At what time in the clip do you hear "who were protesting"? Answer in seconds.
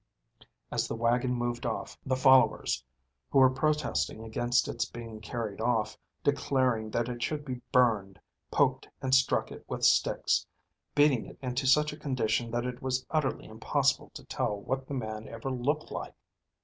3.29-4.23